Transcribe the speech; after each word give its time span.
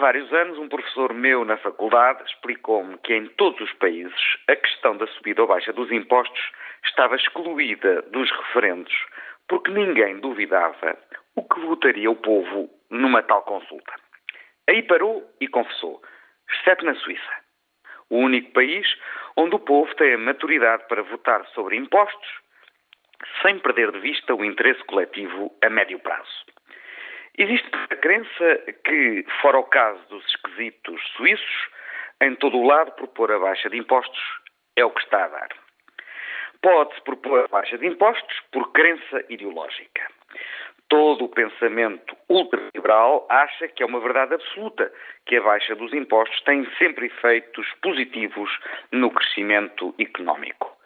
Vários 0.00 0.32
anos, 0.32 0.58
um 0.58 0.68
professor 0.68 1.12
meu 1.12 1.44
na 1.44 1.58
faculdade 1.58 2.24
explicou-me 2.24 2.96
que 2.98 3.14
em 3.14 3.26
todos 3.28 3.60
os 3.60 3.72
países 3.74 4.18
a 4.48 4.56
questão 4.56 4.96
da 4.96 5.06
subida 5.08 5.42
ou 5.42 5.48
baixa 5.48 5.72
dos 5.72 5.92
impostos 5.92 6.40
estava 6.84 7.16
excluída 7.16 8.00
dos 8.10 8.30
referendos, 8.30 8.92
porque 9.46 9.70
ninguém 9.70 10.18
duvidava 10.18 10.98
o 11.36 11.46
que 11.46 11.60
votaria 11.60 12.10
o 12.10 12.16
povo 12.16 12.70
numa 12.90 13.22
tal 13.22 13.42
consulta. 13.42 13.92
Aí 14.68 14.82
parou 14.82 15.22
e 15.38 15.46
confessou, 15.46 16.02
exceto 16.50 16.84
na 16.84 16.94
Suíça, 16.94 17.34
o 18.08 18.16
único 18.16 18.52
país 18.52 18.86
onde 19.36 19.54
o 19.54 19.60
povo 19.60 19.94
tem 19.96 20.14
a 20.14 20.18
maturidade 20.18 20.84
para 20.88 21.02
votar 21.02 21.46
sobre 21.48 21.76
impostos 21.76 22.40
sem 23.42 23.58
perder 23.58 23.92
de 23.92 24.00
vista 24.00 24.34
o 24.34 24.44
interesse 24.44 24.82
coletivo 24.84 25.54
a 25.62 25.68
médio 25.68 25.98
prazo. 25.98 26.44
Existe 27.38 27.70
a 27.72 27.96
crença 27.96 28.58
que, 28.84 29.24
fora 29.40 29.58
o 29.58 29.64
caso 29.64 30.00
dos 30.08 30.24
esquisitos 30.26 31.00
suíços, 31.16 31.68
em 32.20 32.34
todo 32.34 32.58
o 32.58 32.66
lado 32.66 32.92
propor 32.92 33.32
a 33.32 33.38
baixa 33.38 33.70
de 33.70 33.78
impostos 33.78 34.20
é 34.76 34.84
o 34.84 34.90
que 34.90 35.02
está 35.02 35.24
a 35.24 35.28
dar. 35.28 35.48
Pode-se 36.62 37.00
propor 37.02 37.44
a 37.44 37.48
baixa 37.48 37.78
de 37.78 37.86
impostos 37.86 38.40
por 38.52 38.72
crença 38.72 39.24
ideológica. 39.30 40.06
Todo 40.88 41.24
o 41.24 41.28
pensamento 41.28 42.16
ultraliberal 42.28 43.26
acha 43.30 43.68
que 43.68 43.82
é 43.82 43.86
uma 43.86 44.00
verdade 44.00 44.34
absoluta, 44.34 44.92
que 45.24 45.36
a 45.36 45.40
baixa 45.40 45.74
dos 45.76 45.94
impostos 45.94 46.40
tem 46.42 46.68
sempre 46.76 47.06
efeitos 47.06 47.66
positivos 47.80 48.50
no 48.92 49.10
crescimento 49.10 49.94
económico. 49.98 50.76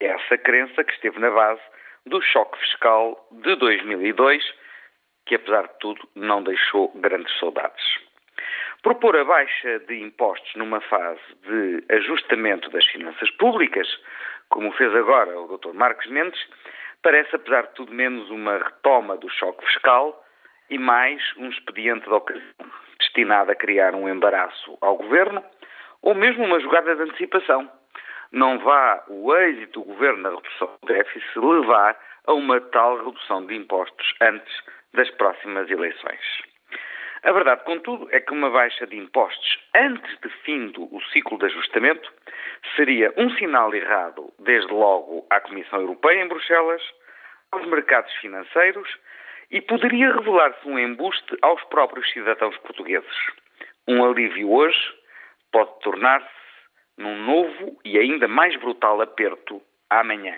É 0.00 0.08
essa 0.08 0.36
crença 0.36 0.84
que 0.84 0.92
esteve 0.92 1.18
na 1.20 1.30
base 1.30 1.62
do 2.04 2.20
choque 2.20 2.58
fiscal 2.58 3.26
de 3.30 3.54
2002 3.56 4.44
que, 5.26 5.34
apesar 5.34 5.62
de 5.62 5.78
tudo, 5.80 6.08
não 6.14 6.42
deixou 6.42 6.90
grandes 6.94 7.36
saudades. 7.38 7.84
Propor 8.82 9.16
a 9.16 9.24
baixa 9.24 9.80
de 9.80 10.00
impostos 10.00 10.54
numa 10.54 10.80
fase 10.80 11.20
de 11.42 11.84
ajustamento 11.92 12.70
das 12.70 12.86
finanças 12.86 13.30
públicas, 13.32 13.88
como 14.48 14.72
fez 14.72 14.94
agora 14.94 15.38
o 15.38 15.58
Dr. 15.58 15.72
Marcos 15.74 16.06
Mendes, 16.06 16.40
parece, 17.02 17.34
apesar 17.34 17.62
de 17.62 17.74
tudo, 17.74 17.92
menos 17.92 18.30
uma 18.30 18.58
retoma 18.58 19.16
do 19.16 19.28
choque 19.28 19.64
fiscal 19.66 20.24
e 20.70 20.78
mais 20.78 21.20
um 21.36 21.48
expediente 21.48 22.04
de 22.04 22.12
ocasião, 22.12 22.70
destinado 23.00 23.50
a 23.50 23.56
criar 23.56 23.94
um 23.94 24.08
embaraço 24.08 24.78
ao 24.80 24.96
governo 24.96 25.44
ou 26.02 26.14
mesmo 26.14 26.44
uma 26.44 26.60
jogada 26.60 26.94
de 26.94 27.02
antecipação. 27.02 27.68
Não 28.30 28.58
vá 28.58 29.04
o 29.08 29.34
êxito 29.34 29.80
do 29.80 29.86
governo 29.86 30.22
na 30.22 30.30
redução 30.30 30.70
do 30.80 30.86
déficit 30.86 31.38
levar 31.38 31.98
a 32.26 32.32
uma 32.32 32.60
tal 32.60 33.04
redução 33.04 33.44
de 33.46 33.56
impostos 33.56 34.14
antes 34.20 34.62
das 34.96 35.10
próximas 35.10 35.70
eleições. 35.70 36.20
A 37.22 37.32
verdade, 37.32 37.64
contudo, 37.64 38.08
é 38.12 38.20
que 38.20 38.32
uma 38.32 38.50
baixa 38.50 38.86
de 38.86 38.96
impostos 38.96 39.58
antes 39.74 40.18
de 40.20 40.28
fim 40.44 40.68
do 40.68 40.88
ciclo 41.12 41.38
de 41.38 41.46
ajustamento 41.46 42.12
seria 42.74 43.12
um 43.16 43.30
sinal 43.30 43.74
errado, 43.74 44.32
desde 44.38 44.72
logo 44.72 45.26
à 45.30 45.40
Comissão 45.40 45.80
Europeia 45.80 46.22
em 46.22 46.28
Bruxelas, 46.28 46.82
aos 47.52 47.66
mercados 47.66 48.12
financeiros 48.16 48.88
e 49.50 49.60
poderia 49.60 50.12
revelar-se 50.12 50.66
um 50.68 50.78
embuste 50.78 51.36
aos 51.42 51.62
próprios 51.64 52.10
cidadãos 52.12 52.56
portugueses. 52.58 53.16
Um 53.86 54.04
alívio 54.04 54.50
hoje 54.50 54.94
pode 55.52 55.78
tornar-se 55.80 56.28
num 56.98 57.16
novo 57.18 57.78
e 57.84 57.98
ainda 57.98 58.26
mais 58.26 58.56
brutal 58.56 59.00
aperto 59.00 59.62
amanhã 59.90 60.36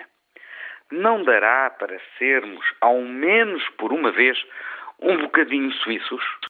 não 0.91 1.23
dará 1.23 1.69
para 1.69 1.99
sermos, 2.17 2.65
ao 2.81 3.01
menos 3.01 3.67
por 3.77 3.93
uma 3.93 4.11
vez, 4.11 4.43
um 4.99 5.17
bocadinho 5.17 5.71
suíços? 5.73 6.23